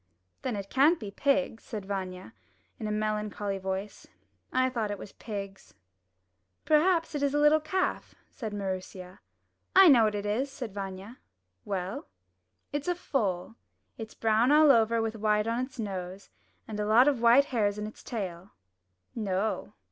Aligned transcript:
'Then 0.41 0.55
it 0.55 0.67
can't 0.71 0.99
be 0.99 1.11
pigs," 1.11 1.63
said 1.63 1.85
Vanya, 1.85 2.33
in 2.79 2.87
a 2.87 2.91
melancholy 2.91 3.59
voice. 3.59 4.07
''I 4.51 4.67
thought 4.67 4.89
it 4.89 4.97
was 4.97 5.11
pigs." 5.11 5.75
'Terhaps 6.65 7.13
it 7.13 7.21
is 7.21 7.35
a 7.35 7.39
little 7.39 7.59
calf," 7.59 8.15
said 8.27 8.51
Maroosia. 8.51 9.19
'1 9.75 9.91
know 9.91 10.05
what 10.05 10.15
it 10.15 10.25
is," 10.25 10.51
said 10.51 10.73
Vanya. 10.73 11.19
'Well?" 11.65 12.07
"It's 12.73 12.87
a 12.87 12.95
foal. 12.95 13.53
It's 13.95 14.15
brown 14.15 14.51
all 14.51 14.71
over 14.71 15.03
with 15.03 15.15
white 15.17 15.45
on 15.45 15.63
its 15.67 15.77
nose, 15.77 16.31
and 16.67 16.79
a 16.79 16.87
lot 16.87 17.07
of 17.07 17.21
white 17.21 17.45
hairs 17.53 17.77
in 17.77 17.85
its 17.85 18.01
tail." 18.01 18.53
"No." 19.13 19.73